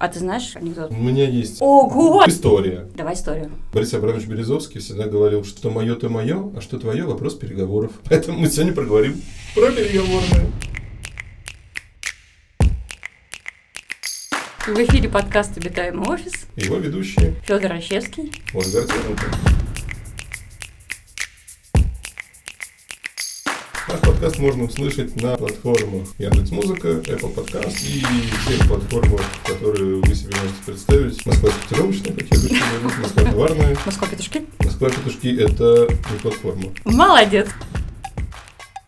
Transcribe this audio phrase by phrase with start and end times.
[0.00, 0.90] А ты знаешь анекдот?
[0.90, 2.24] У меня есть Ого!
[2.26, 2.88] история.
[2.94, 3.50] Давай историю.
[3.74, 7.92] Борис Абрамович Березовский всегда говорил, что мое то мое, а что твое вопрос переговоров.
[8.08, 9.20] Поэтому мы сегодня проговорим
[9.54, 10.50] про переговорные.
[14.66, 16.46] В эфире подкаст «Обитаемый офис».
[16.56, 18.32] Его ведущие Федор Ощевский.
[18.54, 19.59] Ольга Артеменко.
[24.20, 28.04] Подкаст можно услышать на платформах Яндекс.Музыка, Apple Podcast и
[28.44, 31.24] всех платформах, которые вы себе можете представить.
[31.24, 33.78] Москва Сортировочная, как я говорю, Москва Товарная.
[33.86, 34.44] Москва петушки.
[34.58, 36.64] Москва Петушки– это не платформа.
[36.84, 37.48] Молодец!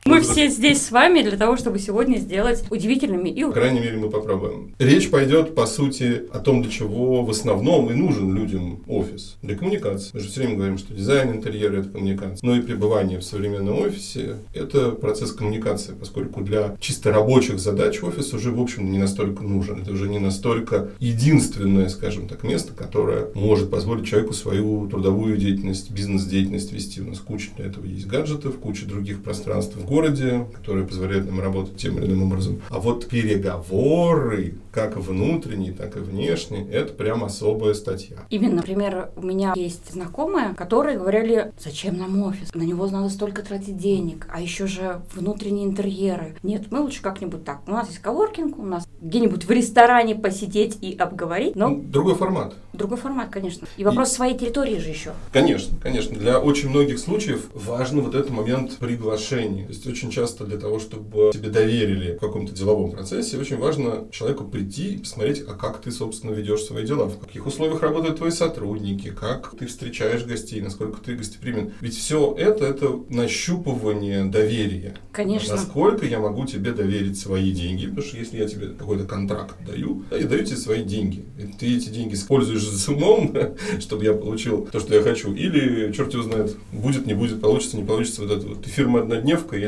[0.04, 3.98] Мы все здесь с вами для того, чтобы сегодня сделать удивительными и По крайней мере,
[3.98, 4.74] мы попробуем.
[4.80, 9.36] Речь пойдет, по сути, о том, для чего в основном и нужен людям офис.
[9.42, 10.10] Для коммуникации.
[10.12, 12.40] Мы же все время говорим, что дизайн интерьера– это коммуникация.
[12.42, 18.34] Но и пребывание в современном офисе– это процесс коммуникации, поскольку для чисто рабочих задач офис
[18.34, 19.82] уже, в общем, не настолько нужен.
[19.82, 25.92] Это уже не настолько единственное, скажем так, место, которое может позволить человеку свою трудовую деятельность,
[25.92, 27.00] бизнес-деятельность вести.
[27.00, 31.76] У нас куча для этого есть гаджетов, куча других пространств городе, которые позволяют нам работать
[31.76, 32.62] тем или иным образом.
[32.70, 38.16] А вот переговоры, как внутренние, так и внешние, это прям особая статья.
[38.30, 42.54] Именно, например, у меня есть знакомые, которые говорили, зачем нам офис?
[42.54, 46.36] На него надо столько тратить денег, а еще же внутренние интерьеры.
[46.42, 47.60] Нет, мы лучше как-нибудь так.
[47.66, 52.14] У нас есть коворкинг, у нас где-нибудь в ресторане посидеть и обговорить, но Ну, другой
[52.14, 52.54] формат.
[52.72, 53.66] другой формат, конечно.
[53.76, 55.12] И вопрос своей территории же еще.
[55.32, 56.16] Конечно, конечно.
[56.16, 59.64] Для очень многих случаев важен вот этот момент приглашения.
[59.64, 64.08] То есть очень часто для того, чтобы тебе доверили в каком-то деловом процессе, очень важно
[64.10, 68.18] человеку прийти и посмотреть, а как ты, собственно, ведешь свои дела, в каких условиях работают
[68.18, 71.72] твои сотрудники, как ты встречаешь гостей, насколько ты гостеприимен.
[71.80, 74.96] Ведь все это, это нащупывание доверия.
[75.12, 75.56] Конечно.
[75.56, 77.86] Насколько я могу тебе доверить свои деньги?
[77.86, 81.24] Потому что если я тебе какой-то контракт даю, я даю тебе свои деньги.
[81.38, 83.34] И ты эти деньги используешь с умом,
[83.80, 85.34] чтобы я получил то, что я хочу.
[85.34, 88.22] Или, черт его знает, будет, не будет, получится, не получится.
[88.22, 88.62] Вот это вот.
[88.64, 89.04] Ты фирма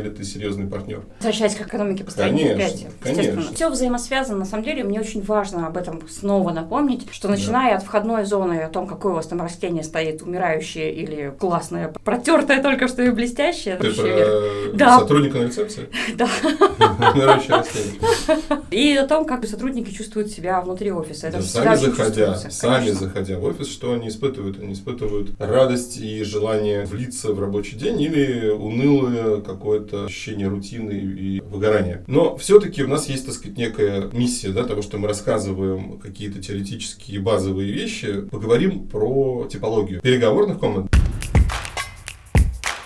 [0.05, 1.03] или ты серьезный партнер?
[1.19, 3.55] Возвращаясь к экономике построения Конечно, конечно.
[3.55, 4.39] Все взаимосвязано.
[4.39, 8.61] На самом деле, мне очень важно об этом снова напомнить, что начиная от входной зоны,
[8.61, 13.11] о том, какое у вас там растение стоит, умирающее или классное, протертое только что и
[13.11, 13.77] блестящее.
[13.77, 14.99] Ты про Да.
[15.01, 15.89] сотрудника на рецепции?
[16.17, 16.29] Да.
[17.15, 18.63] Умирающее растение.
[18.71, 21.29] И о том, как сотрудники чувствуют себя внутри офиса.
[21.29, 24.59] Это Да, сами заходя, сами заходя в офис, что они испытывают?
[24.61, 31.41] Они испытывают радость и желание влиться в рабочий день или унылое какое-то ощущение рутины и
[31.41, 32.05] выгорания.
[32.07, 36.43] Но все-таки у нас есть, так сказать, некая миссия, да, того, что мы рассказываем какие-то
[36.43, 40.87] теоретические базовые вещи, поговорим про типологию переговорных комнат.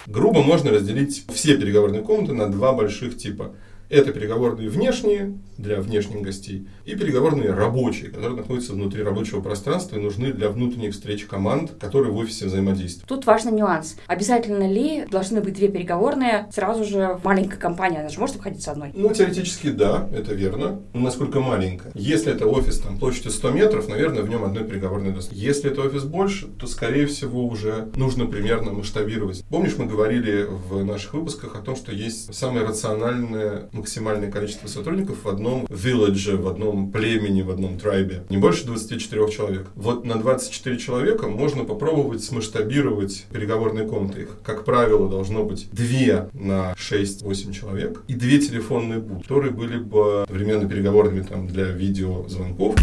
[0.06, 3.54] Грубо можно разделить все переговорные комнаты на два больших типа.
[3.90, 10.00] Это переговорные внешние, для внешних гостей, и переговорные рабочие, которые находятся внутри рабочего пространства и
[10.00, 13.08] нужны для внутренних встреч команд, которые в офисе взаимодействуют.
[13.08, 13.96] Тут важный нюанс.
[14.06, 17.98] Обязательно ли должны быть две переговорные сразу же маленькая компания?
[17.98, 18.92] Она же может обходиться одной?
[18.94, 20.80] Ну, теоретически да, это верно.
[20.94, 21.90] Но насколько маленькая?
[21.94, 25.44] Если это офис там, площадью 100 метров, наверное, в нем одной переговорной достаточно.
[25.44, 29.44] Если это офис больше, то, скорее всего, уже нужно примерно масштабировать.
[29.50, 35.24] Помнишь, мы говорили в наших выпусках о том, что есть самое рациональное максимальное количество сотрудников
[35.24, 38.24] в одном вилладже, в одном племени, в одном трайбе.
[38.28, 39.66] Не больше 24 человек.
[39.74, 44.22] Вот на 24 человека можно попробовать смасштабировать переговорные комнаты.
[44.22, 49.78] Их, как правило, должно быть 2 на 6-8 человек и две телефонные будки, которые были
[49.78, 52.76] бы одновременно переговорными там, для видеозвонков.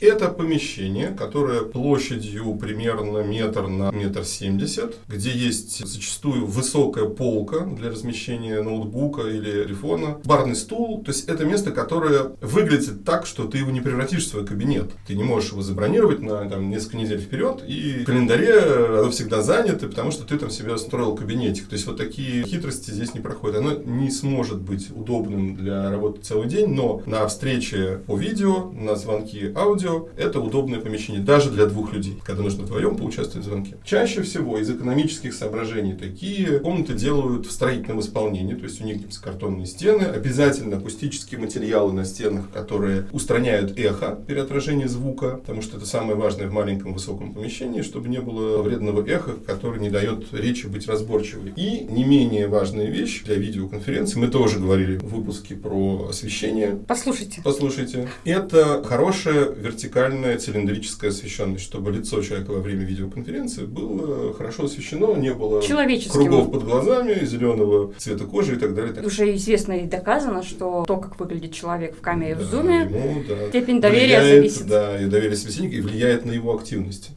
[0.00, 7.90] Это помещение, которое площадью примерно метр на метр семьдесят, где есть зачастую высокая полка для
[7.90, 11.02] размещения ноутбука или телефона, барный стул.
[11.04, 14.90] То есть это место, которое выглядит так, что ты его не превратишь в свой кабинет.
[15.06, 18.58] Ты не можешь его забронировать на там, несколько недель вперед, и в календаре
[19.00, 21.68] оно всегда занято, потому что ты там себе строил кабинетик.
[21.68, 23.58] То есть вот такие хитрости здесь не проходят.
[23.58, 28.96] Оно не сможет быть удобным для работы целый день, но на встрече по видео, на
[28.96, 33.76] звонки аудио это удобное помещение даже для двух людей, когда нужно вдвоем поучаствовать в звонке.
[33.84, 39.00] Чаще всего из экономических соображений такие комнаты делают в строительном исполнении, то есть у них
[39.22, 45.76] картонные стены, обязательно акустические материалы на стенах, которые устраняют эхо при отражении звука, потому что
[45.76, 50.32] это самое важное в маленьком высоком помещении, чтобы не было вредного эха, который не дает
[50.32, 51.52] речи быть разборчивой.
[51.56, 57.40] И не менее важная вещь для видеоконференции, мы тоже говорили в выпуске про освещение, Послушайте.
[57.44, 64.64] Послушайте, это хорошая вертикальная вертикальная цилиндрическая освещенность, чтобы лицо человека во время видеоконференции было хорошо
[64.64, 68.92] освещено, не было кругов под глазами, зеленого цвета кожи и так далее.
[68.92, 69.06] Так.
[69.06, 73.22] Уже известно и доказано, что то, как выглядит человек в камере да, в зуме, ему,
[73.26, 74.66] да, степень доверия влияет, зависит.
[74.66, 77.10] Да, и доверие собеседника и влияет на его активность.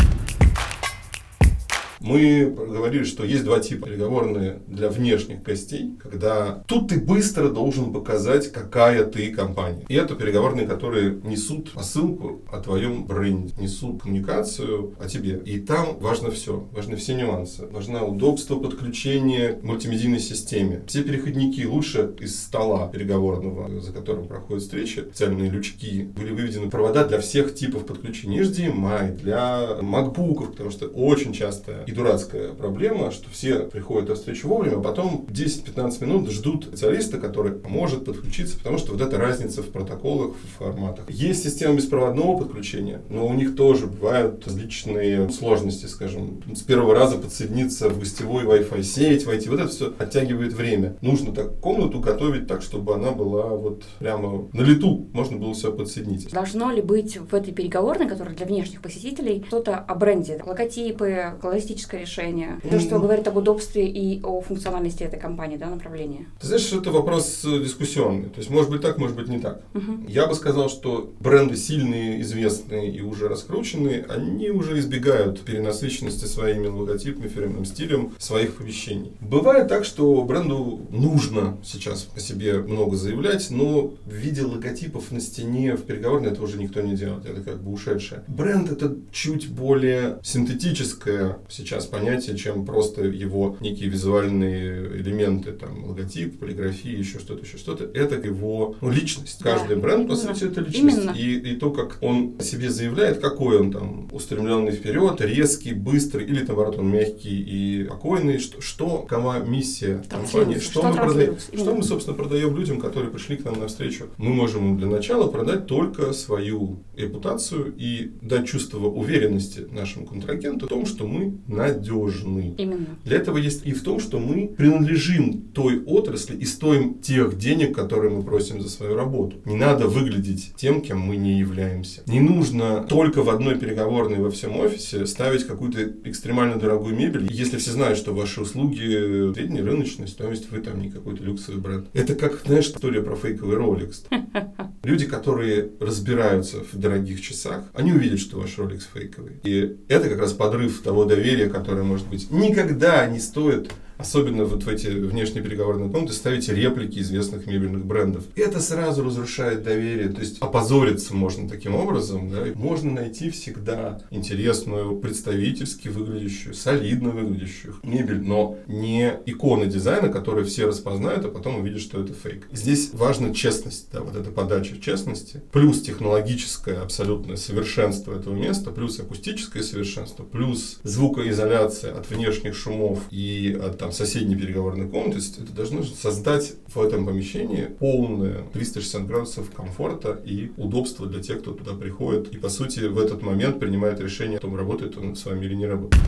[2.03, 7.93] Мы говорили, что есть два типа переговорные для внешних гостей, когда тут ты быстро должен
[7.93, 9.85] показать, какая ты компания.
[9.87, 15.41] И это переговорные, которые несут посылку о твоем бренде, несут коммуникацию о тебе.
[15.45, 17.67] И там важно все, важны все нюансы.
[17.67, 20.83] Важно удобство подключения к мультимедийной системе.
[20.87, 27.05] Все переходники лучше из стола переговорного, за которым проходят встречи, специальные лючки, были выведены провода
[27.05, 28.41] для всех типов подключения.
[28.41, 34.77] HDMI, для MacBook, потому что очень часто дурацкая проблема, что все приходят на встречу вовремя,
[34.77, 39.69] а потом 10-15 минут ждут специалиста, который может подключиться, потому что вот эта разница в
[39.69, 41.09] протоколах, в форматах.
[41.09, 47.17] Есть система беспроводного подключения, но у них тоже бывают различные сложности, скажем, с первого раза
[47.17, 50.97] подсоединиться в гостевой Wi-Fi сеть, войти, вот это все оттягивает время.
[51.01, 55.71] Нужно так комнату готовить так, чтобы она была вот прямо на лету, можно было все
[55.71, 56.31] подсоединить.
[56.31, 61.82] Должно ли быть в этой переговорной, которая для внешних посетителей, что-то о бренде, логотипы, колористическое
[61.83, 62.59] техническое решение.
[62.69, 66.25] То, что говорит об удобстве и о функциональности этой компании, да, направления.
[66.39, 68.29] Ты знаешь, это вопрос э, дискуссионный.
[68.29, 69.61] То есть, может быть так, может быть не так.
[69.73, 70.07] Угу.
[70.07, 76.67] Я бы сказал, что бренды сильные, известные и уже раскрученные, они уже избегают перенасыщенности своими
[76.67, 79.13] логотипами, фирменным стилем своих помещений.
[79.19, 85.19] Бывает так, что бренду нужно сейчас по себе много заявлять, но в виде логотипов на
[85.19, 87.25] стене в переговорной это уже никто не делает.
[87.25, 88.23] Это как бы ушедшее.
[88.27, 95.85] Бренд это чуть более синтетическое сейчас сейчас понятие, чем просто его некие визуальные элементы, там,
[95.85, 97.85] логотип, полиграфия, еще что-то, еще что-то.
[97.93, 99.39] Это его ну, личность.
[99.41, 100.97] Каждый да, бренд, по сути, это личность.
[100.97, 101.11] Именно.
[101.11, 106.43] И, и то, как он себе заявляет, какой он там устремленный вперед, резкий, быстрый, или
[106.43, 111.75] наоборот, он мягкий и спокойный, что, что какова миссия компании, что, что, мы продаем, что
[111.75, 114.05] мы, собственно, продаем людям, которые пришли к нам навстречу.
[114.17, 120.69] Мы можем для начала продать только свою репутацию и дать чувство уверенности нашему контрагенту в
[120.69, 122.55] том, что мы на надежны.
[122.57, 122.87] Именно.
[123.05, 127.75] Для этого есть и в том, что мы принадлежим той отрасли и стоим тех денег,
[127.75, 129.37] которые мы просим за свою работу.
[129.45, 132.01] Не надо выглядеть тем, кем мы не являемся.
[132.07, 137.57] Не нужно только в одной переговорной во всем офисе ставить какую-то экстремально дорогую мебель, если
[137.57, 141.87] все знают, что ваши услуги средней рыночной стоимость, вы там не какой-то люксовый бренд.
[141.93, 144.05] Это как, знаешь, история про фейковый Rolex.
[144.83, 149.33] Люди, которые разбираются в дорогих часах, они увидят, что ваш Rolex фейковый.
[149.43, 154.63] И это как раз подрыв того доверия, которое может быть, никогда не стоит особенно вот
[154.63, 158.23] в эти внешние переговорные комнаты, ставите реплики известных мебельных брендов.
[158.35, 164.97] Это сразу разрушает доверие, то есть опозориться можно таким образом, да, можно найти всегда интересную,
[164.97, 171.81] представительски выглядящую, солидно выглядящую мебель, но не иконы дизайна, которые все распознают, а потом увидят,
[171.81, 172.47] что это фейк.
[172.51, 178.99] Здесь важна честность, да, вот эта подача честности, плюс технологическое абсолютное совершенство этого места, плюс
[178.99, 185.83] акустическое совершенство, плюс звукоизоляция от внешних шумов и от там, соседней переговорной комнаты, это должно
[185.83, 192.33] создать в этом помещении полное 360 градусов комфорта и удобства для тех, кто туда приходит
[192.33, 195.55] и, по сути, в этот момент принимает решение о том, работает он с вами или
[195.55, 196.01] не работает.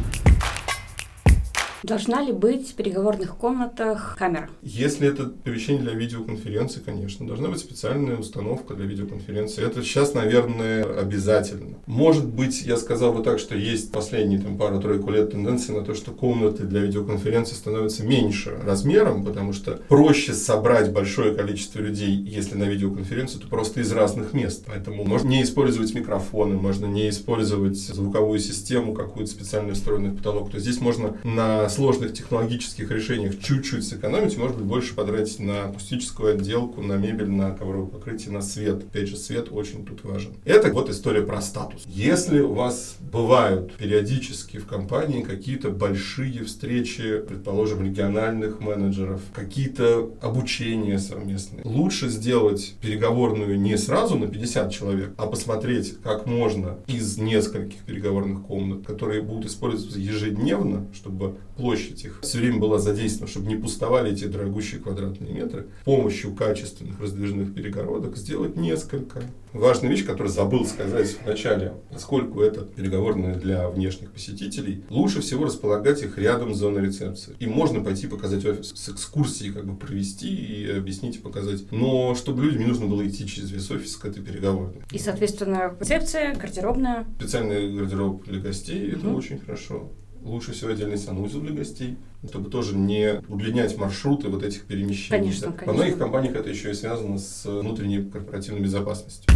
[1.83, 4.49] Должна ли быть в переговорных комнатах камера?
[4.61, 7.27] Если это помещение для видеоконференции, конечно.
[7.27, 9.65] Должна быть специальная установка для видеоконференции.
[9.65, 11.77] Это сейчас, наверное, обязательно.
[11.85, 15.93] Может быть, я сказал бы так, что есть последние там, пару-тройку лет тенденция на то,
[15.93, 22.55] что комнаты для видеоконференции становятся меньше размером, потому что проще собрать большое количество людей, если
[22.55, 24.63] на видеоконференцию, то просто из разных мест.
[24.65, 30.51] Поэтому можно не использовать микрофоны, можно не использовать звуковую систему, какую-то специально встроенную в потолок.
[30.51, 36.35] То здесь можно на сложных технологических решениях чуть-чуть сэкономить, может быть, больше потратить на акустическую
[36.35, 38.83] отделку, на мебель, на ковровое покрытие, на свет.
[38.83, 40.33] Опять же, свет очень тут важен.
[40.45, 41.83] Это вот история про статус.
[41.85, 50.97] Если у вас бывают периодически в компании какие-то большие встречи, предположим, региональных менеджеров, какие-то обучения
[50.97, 57.79] совместные, лучше сделать переговорную не сразу на 50 человек, а посмотреть, как можно из нескольких
[57.79, 63.55] переговорных комнат, которые будут использоваться ежедневно, чтобы площадь их все время была задействована, чтобы не
[63.55, 69.23] пустовали эти дорогущие квадратные метры, помощью качественных раздвижных перегородок сделать несколько.
[69.53, 75.45] Важная вещь, которую забыл сказать в начале, поскольку это переговорная для внешних посетителей, лучше всего
[75.45, 77.35] располагать их рядом с зоной рецепции.
[77.39, 81.71] И можно пойти показать офис, с экскурсией как бы провести и объяснить и показать.
[81.71, 84.81] Но чтобы людям не нужно было идти через весь офис к этой переговорной.
[84.91, 87.05] И, соответственно, рецепция, гардеробная.
[87.17, 88.97] Специальный гардероб для гостей, угу.
[88.97, 89.89] это очень хорошо
[90.25, 95.19] лучше всего отдельный санузел для гостей, чтобы тоже не удлинять маршруты вот этих перемещений.
[95.19, 95.67] Конечно, конечно.
[95.67, 99.31] Во многих компаниях это еще и связано с внутренней корпоративной безопасностью.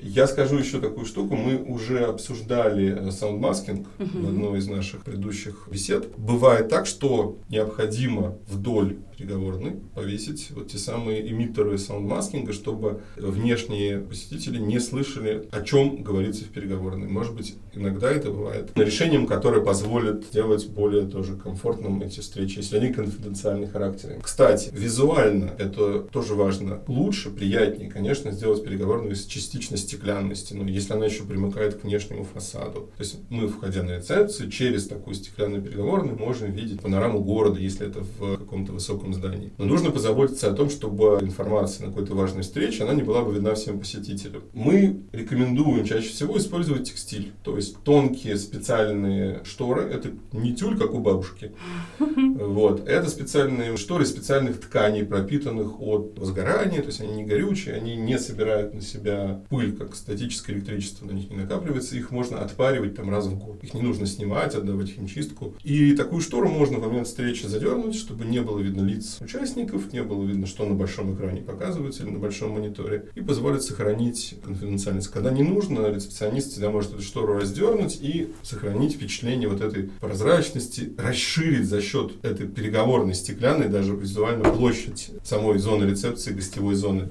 [0.00, 1.36] Я скажу еще такую штуку.
[1.36, 6.08] Мы уже обсуждали sound masking э в одной из наших предыдущих бесед.
[6.16, 13.02] Бывает так, что необходимо вдоль переговорной повесить вот те самые эмиттеры sound masking а, чтобы
[13.16, 17.08] внешние посетители не слышали, о чем говорится в переговорной.
[17.08, 22.78] Может быть, иногда это бывает решением, которое позволит сделать более тоже комфортным эти встречи, если
[22.78, 24.18] они конфиденциальный характера.
[24.22, 26.80] Кстати, визуально это тоже важно.
[26.88, 32.24] Лучше, приятнее, конечно, сделать переговорную с частично стеклянной стеной, если она еще примыкает к внешнему
[32.24, 32.90] фасаду.
[32.96, 37.86] То есть мы, входя на рецепцию, через такую стеклянную переговорную можем видеть панораму города, если
[37.86, 39.52] это в каком-то высоком здании.
[39.58, 43.34] Но нужно позаботиться о том, чтобы информация на какой-то важной встрече, она не была бы
[43.34, 44.42] видна всем посетителям.
[44.52, 49.82] Мы рекомендуем чаще всего использовать текстиль, то есть тонкие специальные шторы.
[49.82, 51.52] Это не тюль, как у бабушки.
[52.42, 52.88] Вот.
[52.88, 58.18] Это специальные шторы специальных тканей, пропитанных от возгорания, то есть они не горючие, они не
[58.18, 61.96] собирают на себя пыль, как статическое электричество на них не накапливается.
[61.96, 63.62] Их можно отпаривать там раз в год.
[63.62, 65.54] Их не нужно снимать, отдавать в химчистку.
[65.62, 70.02] И такую штору можно в момент встречи задернуть, чтобы не было видно лиц участников, не
[70.02, 75.08] было видно, что на большом экране показывается или на большом мониторе, и позволит сохранить конфиденциальность.
[75.08, 80.92] Когда не нужно, рецепционист всегда может эту штору раздернуть и сохранить впечатление вот этой прозрачности,
[80.98, 87.08] расширить за счет этой переговорной стеклянной даже визуальную площадь самой зоны рецепции, гостевой зоны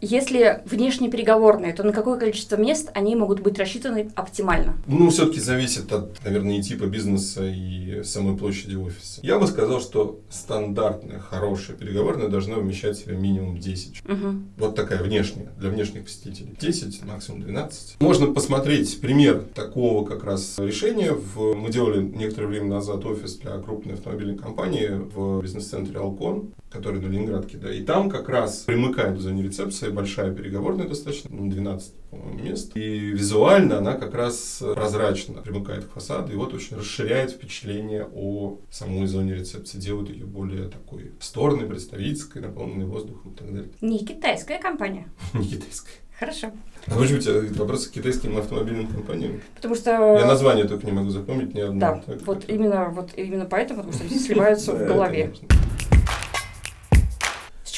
[0.00, 4.76] если внешние переговорные, то на какое количество мест они могут быть рассчитаны оптимально?
[4.86, 9.20] Ну, все-таки зависит от, наверное, и типа бизнеса, и самой площади офиса.
[9.22, 14.02] Я бы сказал, что стандартная, хорошая переговорная должна вмещать в себя минимум 10.
[14.04, 14.34] Угу.
[14.58, 16.54] Вот такая внешняя, для внешних посетителей.
[16.60, 18.00] 10, максимум 12.
[18.00, 21.12] Можно посмотреть пример такого как раз решения.
[21.12, 27.00] В, мы делали некоторое время назад офис для крупной автомобильной компании в бизнес-центре «Алкон» который
[27.00, 31.92] на Ленинградке, да, и там как раз примыкает в зоне рецепции большая переговорная достаточно, 12
[32.34, 38.06] мест, и визуально она как раз прозрачно примыкает к фасаду, и вот очень расширяет впечатление
[38.14, 43.70] о самой зоне рецепции, делает ее более такой сторной, представительской, наполненной воздухом и так далее.
[43.80, 45.08] Не китайская компания.
[45.34, 45.92] Не китайская.
[46.18, 46.50] Хорошо.
[46.88, 49.40] А может быть, э, вопрос к китайским автомобильным компаниям?
[49.54, 49.90] Потому что...
[50.18, 51.78] Я название только не могу запомнить ни одно.
[51.78, 55.32] Да, так, вот, именно, вот именно поэтому, потому что они сливаются в голове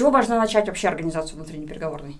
[0.00, 2.16] чего важно начать вообще организацию внутренней переговорной?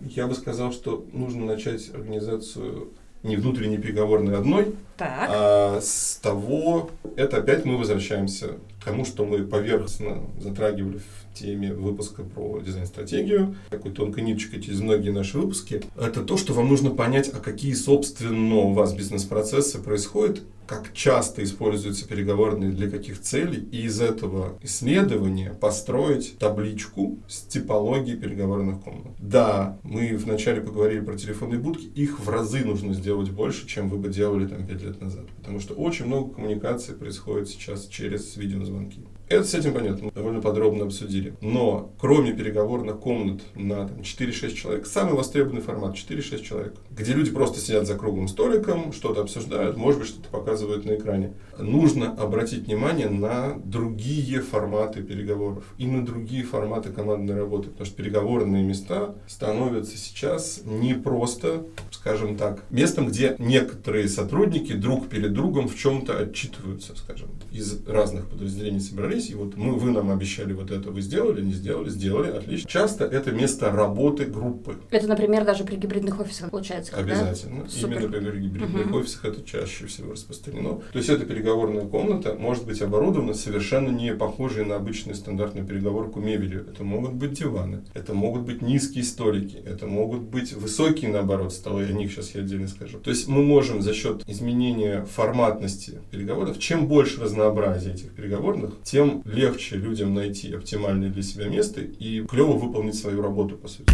[0.00, 2.88] Я бы сказал, что нужно начать организацию
[3.22, 5.28] не внутренней переговорной одной, так.
[5.28, 8.52] а с того, это опять мы возвращаемся
[8.88, 15.10] тому, что мы поверхностно затрагивали в теме выпуска про дизайн-стратегию, такой тонкой ниточкой через многие
[15.10, 20.40] наши выпуски, это то, что вам нужно понять, а какие, собственно, у вас бизнес-процессы происходят,
[20.66, 28.18] как часто используются переговорные, для каких целей, и из этого исследования построить табличку с типологией
[28.18, 29.12] переговорных комнат.
[29.18, 33.96] Да, мы вначале поговорили про телефонные будки, их в разы нужно сделать больше, чем вы
[33.96, 38.77] бы делали там пять лет назад, потому что очень много коммуникации происходит сейчас через видеозвонки.
[38.78, 39.17] banki.
[39.28, 41.34] Это с этим понятно, довольно подробно обсудили.
[41.42, 47.30] Но кроме переговорных комнат на там, 4-6 человек, самый востребованный формат 4-6 человек, где люди
[47.30, 51.34] просто сидят за круглым столиком, что-то обсуждают, может быть, что-то показывают на экране.
[51.58, 57.96] Нужно обратить внимание на другие форматы переговоров и на другие форматы командной работы, потому что
[57.96, 65.68] переговорные места становятся сейчас не просто, скажем так, местом, где некоторые сотрудники друг перед другом
[65.68, 70.52] в чем-то отчитываются, скажем, из разных подразделений собрались собрались, и вот мы, вы нам обещали
[70.52, 72.68] вот это, вы сделали, не сделали, сделали, отлично.
[72.68, 74.76] Часто это место работы группы.
[74.90, 76.96] Это, например, даже при гибридных офисах получается.
[76.96, 77.64] Обязательно.
[77.64, 77.88] Да?
[77.88, 78.98] Именно при гибридных угу.
[78.98, 80.80] офисах это чаще всего распространено.
[80.92, 86.20] То есть эта переговорная комната может быть оборудована совершенно не похожей на обычную стандартную переговорку
[86.20, 86.66] мебелью.
[86.70, 91.84] Это могут быть диваны, это могут быть низкие столики, это могут быть высокие, наоборот, столы,
[91.84, 92.98] о них сейчас я отдельно скажу.
[92.98, 99.07] То есть мы можем за счет изменения форматности переговоров, чем больше разнообразия этих переговорных, тем
[99.08, 103.92] тем легче людям найти оптимальное для себя место и клево выполнить свою работу, по сути.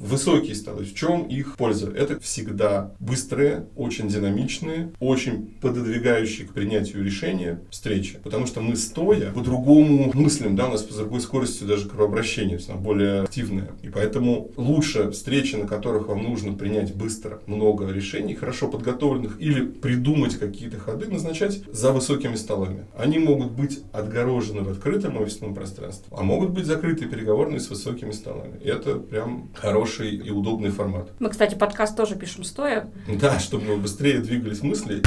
[0.00, 1.90] Высокие столы, в чем их польза?
[1.90, 8.18] Это всегда быстрые, очень динамичные, очень пододвигающие к принятию решения встречи.
[8.22, 12.74] Потому что мы стоя по-другому мыслим, да, у нас с другой скоростью даже кровообращение, то
[12.74, 13.72] более активная.
[13.82, 19.66] И поэтому лучше встречи, на которых вам нужно принять быстро много решений, хорошо подготовленных, или
[19.66, 22.86] придумать какие-то ходы, назначать за высокими столами.
[22.96, 28.12] Они могут быть отгорожены в открытом офисном пространстве, а могут быть закрыты переговорные с высокими
[28.12, 28.58] столами.
[28.64, 31.10] И это прям хороший и удобный формат.
[31.18, 32.90] Мы, кстати, подкаст тоже пишем стоя.
[33.20, 35.02] Да, чтобы мы быстрее двигались мысли.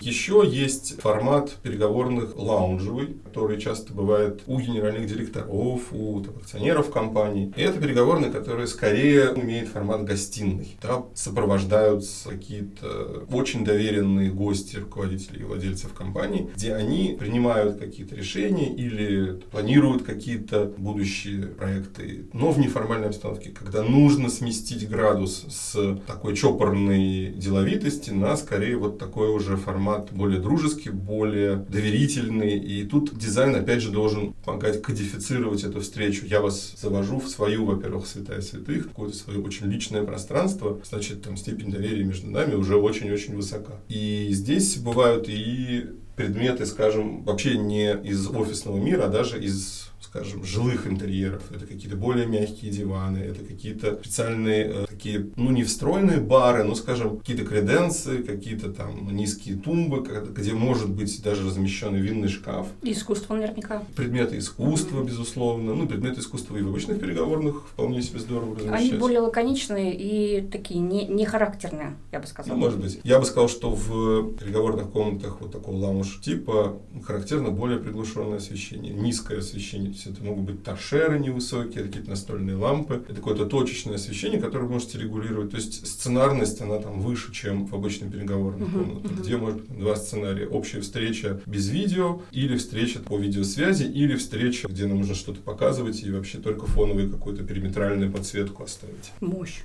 [0.00, 7.52] Еще есть формат переговорных лаунжевый, который часто бывает у генеральных директоров, у там, акционеров компаний.
[7.56, 10.76] И это переговорные, которые скорее имеют формат гостиной.
[10.80, 18.72] Там сопровождаются какие-то очень доверенные гости руководителей и владельцев компаний, где они принимают какие-то решения
[18.72, 26.36] или планируют какие-то будущие проекты, но в неформальной обстановке, когда нужно сместить градус с такой
[26.36, 32.58] чопорной деловитости на скорее вот такой уже формат формат более дружеский, более доверительный.
[32.58, 36.26] И тут дизайн, опять же, должен помогать кодифицировать эту встречу.
[36.26, 40.80] Я вас завожу в свою, во-первых, святая святых, какое-то свое очень личное пространство.
[40.88, 43.74] Значит, там степень доверия между нами уже очень-очень высока.
[43.88, 45.86] И здесь бывают и
[46.18, 51.42] предметы, скажем, вообще не из офисного мира, а даже из скажем, жилых интерьеров.
[51.54, 56.74] Это какие-то более мягкие диваны, это какие-то специальные э, такие, ну, не встроенные бары, но,
[56.74, 62.68] скажем, какие-то креденсы, какие-то там низкие тумбы, где может быть даже размещен винный шкаф.
[62.82, 63.82] Искусство наверняка.
[63.96, 65.06] Предметы искусства, mm-hmm.
[65.06, 65.74] безусловно.
[65.74, 68.90] Ну, предметы искусства и в обычных переговорных вполне себе здорово размещаются.
[68.90, 72.54] Они более лаконичные и такие не, не характерные, я бы сказала.
[72.54, 73.00] Ну, может быть.
[73.04, 78.92] Я бы сказал, что в переговорных комнатах вот такого лаунж типа характерно более приглушенное освещение,
[78.92, 83.02] низкое освещение есть это могут быть торшеры невысокие, какие-то настольные лампы.
[83.08, 85.50] Это какое-то точечное освещение, которое вы можете регулировать.
[85.50, 89.20] То есть сценарность, она там выше, чем в обычной переговорной uh-huh, комнате, uh-huh.
[89.20, 90.46] где может быть два сценария.
[90.46, 96.02] Общая встреча без видео, или встреча по видеосвязи, или встреча, где нам нужно что-то показывать
[96.02, 99.12] и вообще только фоновую какую-то периметральную подсветку оставить.
[99.20, 99.62] Мощь.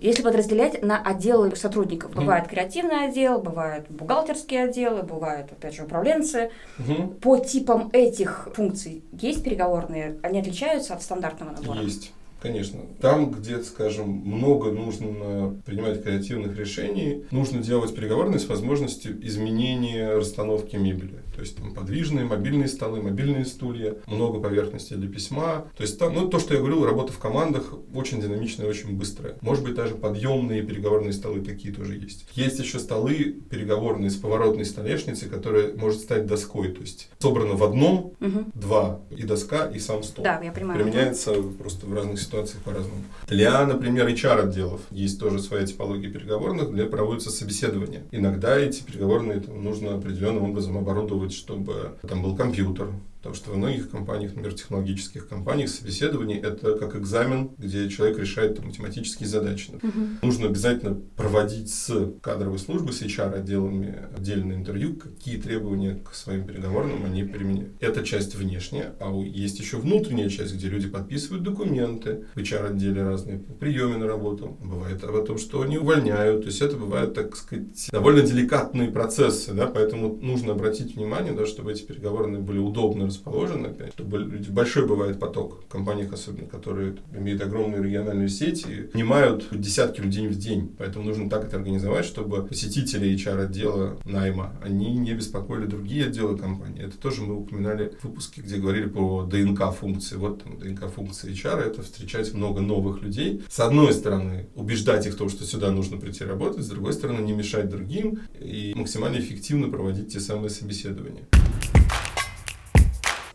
[0.00, 6.50] Если подразделять на отделы сотрудников, бывает креативный отдел, бывают бухгалтерские отделы, бывают, опять же, управленцы.
[6.78, 7.08] Угу.
[7.20, 10.16] По типам этих функций есть переговорные?
[10.22, 11.82] Они отличаются от стандартного набора?
[11.82, 12.12] Есть.
[12.40, 12.80] Конечно.
[13.02, 20.76] Там, где, скажем, много нужно принимать креативных решений, нужно делать переговорные с возможностью изменения расстановки
[20.76, 21.18] мебели.
[21.34, 25.66] То есть там подвижные, мобильные столы, мобильные стулья, много поверхностей для письма.
[25.76, 28.96] То есть там, ну, то, что я говорил, работа в командах очень динамичная и очень
[28.96, 29.36] быстрая.
[29.40, 32.26] Может быть, даже подъемные переговорные столы такие тоже есть.
[32.34, 36.68] Есть еще столы переговорные с поворотной столешницей, которая может стать доской.
[36.68, 38.44] То есть собрано в одном, угу.
[38.54, 40.24] два, и доска, и сам стол.
[40.24, 40.82] Да, я понимаю.
[40.82, 41.50] Применяется угу.
[41.52, 43.02] просто в разных ситуациях по-разному.
[43.28, 48.02] Для, например, HR-отделов есть тоже своя типология переговорных, где проводятся собеседования.
[48.10, 52.88] Иногда эти переговорные там, нужно определенным образом оборудовать чтобы там был компьютер,
[53.20, 58.56] Потому что во многих компаниях, например, технологических компаниях, собеседование– это как экзамен, где человек решает
[58.56, 59.72] там, математические задачи.
[59.82, 59.92] Угу.
[60.22, 67.04] Нужно обязательно проводить с кадровой службой, с HR-отделами отдельное интервью, какие требования к своим переговорным
[67.04, 67.72] они применяют.
[67.80, 73.38] Это часть внешняя, а есть еще внутренняя часть, где люди подписывают документы в HR-отделе разные
[73.38, 74.56] по приеме на работу.
[74.60, 76.42] Бывает об том, что они увольняют.
[76.42, 81.46] То есть это бывают, так сказать, довольно деликатные процессы, да, поэтому нужно обратить внимание, да,
[81.46, 86.96] чтобы эти переговорные были удобны расположены, опять, люди, большой бывает поток в компаниях особенно, которые
[87.12, 90.74] имеют огромные региональные сети, нанимают десятки людей в день.
[90.78, 96.84] Поэтому нужно так это организовать, чтобы посетители HR-отдела найма, они не беспокоили другие отделы компании.
[96.84, 100.16] Это тоже мы упоминали в выпуске, где говорили про ДНК-функции.
[100.16, 103.42] Вот там ДНК-функции HR— это встречать много новых людей.
[103.48, 107.20] С одной стороны, убеждать их в том, что сюда нужно прийти работать, с другой стороны,
[107.20, 111.22] не мешать другим и максимально эффективно проводить те самые собеседования.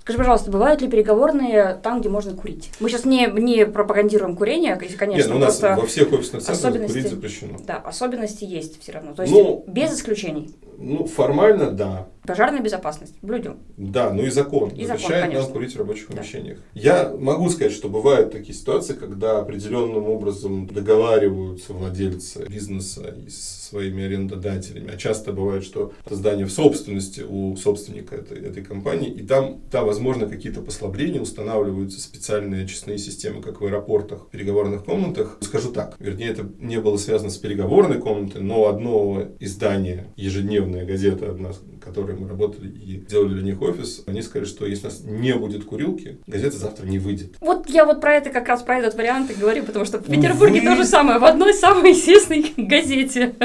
[0.06, 2.70] Скажи, пожалуйста, бывают ли переговорные там, где можно курить?
[2.80, 6.86] Мы сейчас не, не пропагандируем курение, конечно, Нет, ну, у нас во всех офисных центрах
[6.86, 7.58] курить запрещено.
[7.66, 9.16] Да, особенности есть все равно.
[9.16, 10.54] То есть ну, без исключений.
[10.78, 12.08] Ну, формально, да.
[12.26, 13.16] Пожарная безопасность.
[13.22, 13.58] Блюдем.
[13.78, 16.16] Да, ну и закон и запрещает закон, нам курить в рабочих да.
[16.16, 16.58] помещениях.
[16.74, 23.66] Я могу сказать, что бывают такие ситуации, когда определенным образом договариваются владельцы бизнеса и с
[23.70, 24.92] своими арендодателями.
[24.92, 29.62] А часто бывает, что это здание в собственности у собственника этой, этой компании, и там,
[29.72, 35.38] да, возможно, какие-то послабления, устанавливаются специальные очистные системы, как в аэропортах, в переговорных комнатах.
[35.42, 40.86] Скажу так, вернее, это не было связано с переговорной комнатой, но одно издание ежедневно ежедневная
[40.86, 44.88] газета одна, с которой мы работали и делали для них офис, они сказали, что если
[44.88, 47.36] у нас не будет курилки, газета завтра не выйдет.
[47.40, 50.06] Вот я вот про это как раз про этот вариант и говорю, потому что в
[50.06, 50.70] Петербурге Увы.
[50.70, 53.36] то же самое, в одной самой известной газете.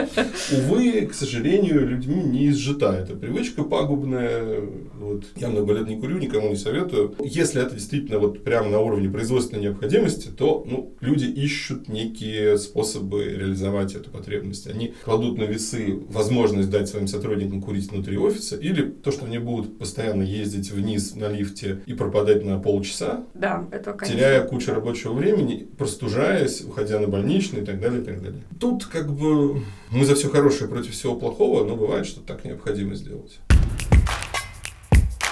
[0.52, 4.61] Увы, к сожалению, людьми не изжита эта привычка пагубная.
[4.98, 5.24] Вот.
[5.37, 7.14] Я много лет не курю, никому не советую.
[7.22, 13.24] Если это действительно вот прямо на уровне производственной необходимости, то ну, люди ищут некие способы
[13.24, 14.66] реализовать эту потребность.
[14.66, 19.38] Они кладут на весы возможность дать своим сотрудникам курить внутри офиса или то, что они
[19.38, 24.16] будут постоянно ездить вниз на лифте и пропадать на полчаса, Да, это, конечно.
[24.18, 28.40] теряя кучу рабочего времени, простужаясь, уходя на больничный и так далее, и так далее.
[28.59, 32.94] Тут как бы мы за все хорошее против всего плохого, но бывает, что так необходимо
[32.94, 33.40] сделать.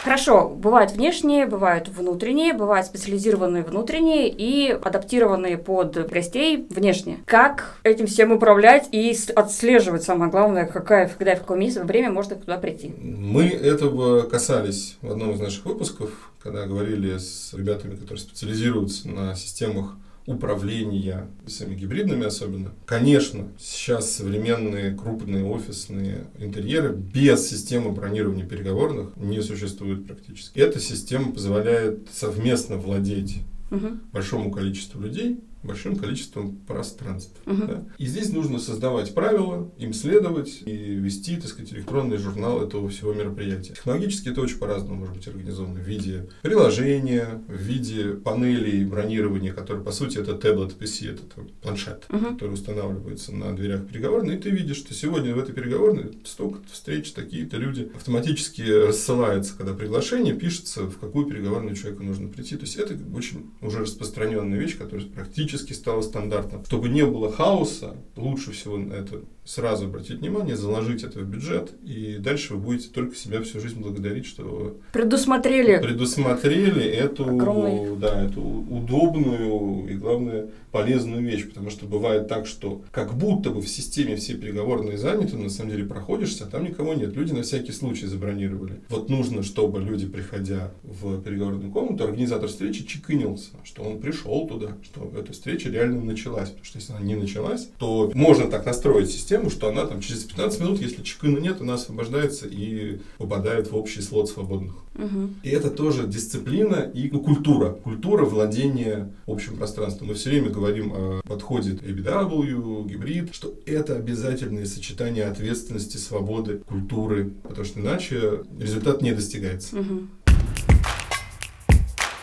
[0.04, 7.18] Хорошо, бывают внешние, бывают внутренние, бывают специализированные внутренние и адаптированные под гостей внешние.
[7.26, 12.10] Как этим всем управлять и отслеживать, самое главное, какая, когда и в какое место, время
[12.10, 12.94] можно туда прийти?
[12.98, 16.10] Мы этого касались в одном из наших выпусков,
[16.42, 19.94] когда говорили с ребятами, которые специализируются на системах
[20.28, 22.72] управления всеми гибридными особенно.
[22.84, 30.58] Конечно, сейчас современные крупные офисные интерьеры без системы бронирования переговорных не существуют практически.
[30.58, 33.38] Эта система позволяет совместно владеть
[33.70, 34.02] Мгм.
[34.12, 37.36] большому количеству людей большим количеством пространств.
[37.46, 37.66] Мгм.
[37.66, 37.84] да.
[37.98, 43.12] И здесь нужно создавать правила, им следовать и вести, так сказать, электронный журнал этого всего
[43.12, 43.74] мероприятия.
[43.74, 49.82] Технологически это очень по-разному может быть организовано в виде приложения, в виде панелей бронирования, которые,
[49.84, 52.34] по сути, это таблет PC, это там планшет, Мгм.
[52.34, 57.12] который устанавливается на дверях переговорной, и ты видишь, что сегодня в этой переговорной столько встреч,
[57.12, 57.90] такие-то люди.
[57.94, 62.56] Автоматически рассылается, когда приглашение пишется, в какую переговорную человеку нужно прийти.
[62.56, 66.64] То есть это очень уже распространенная вещь, которая практически стала стандартом.
[66.64, 72.16] Чтобы не было хаоса, лучше всего это сразу обратить внимание, заложить это в бюджет, и
[72.18, 75.78] дальше вы будете только себя всю жизнь благодарить, что Предусмотрели.
[75.82, 77.96] предусмотрели эту, Огромный.
[77.96, 81.48] да, эту удобную и, главное, полезную вещь.
[81.48, 85.50] Потому что бывает так, что как будто бы в системе все переговорные заняты, но на
[85.50, 87.16] самом деле проходишься, а там никого нет.
[87.16, 88.80] Люди на всякий случай забронировали.
[88.90, 94.76] Вот нужно, чтобы люди, приходя в переговорную комнату, организатор встречи чекинился, что он пришел туда,
[94.82, 96.50] что эта встреча реально началась.
[96.50, 100.24] Потому что если она не началась, то можно так настроить систему, что она там через
[100.24, 104.74] 15 минут, если чекина нет, она освобождается и попадает в общий слот свободных.
[104.94, 105.36] Мгм.
[105.42, 107.70] И это тоже дисциплина и ну, культура.
[107.70, 110.08] Культура владения общим пространством.
[110.08, 117.30] Мы все время говорим о подходе ABW, гибрид, что это обязательное сочетание ответственности, свободы, культуры,
[117.42, 119.76] потому что иначе результат не достигается.
[119.76, 120.10] Мгм.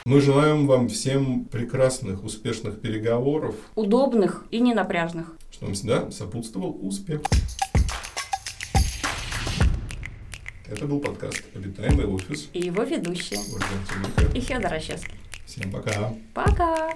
[0.07, 5.35] Мы желаем вам всем прекрасных, успешных переговоров, Удобных и ненапряжных.
[5.55, 7.21] Что вам всегда сопутствовал успех.
[10.67, 12.49] Это был подкаст «Обитаемый офис».
[12.51, 13.39] И его ведущие.
[13.39, 14.37] Ольга.
[14.37, 15.15] И Федор Ощевский.
[15.45, 16.13] Всем пока.
[16.33, 16.91] Пока!